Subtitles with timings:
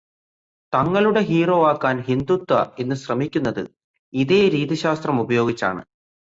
[0.73, 3.63] തങ്ങളുടെ ഹീറോ ആക്കാന് ഹിന്ദുത്വ ഇന്ന് ശ്രമിക്കുന്നത്
[4.13, 5.81] ഇതേ രീതിശാസ്ത്രമുപയോഗിച്ചാണ്.